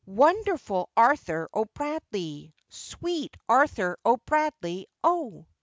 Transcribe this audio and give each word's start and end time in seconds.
wonderful 0.07 0.89
Arthur 0.97 1.47
O'Bradley! 1.53 2.51
Sweet 2.69 3.37
Arthur 3.47 3.95
O'Bradley, 4.03 4.87
O! 5.03 5.45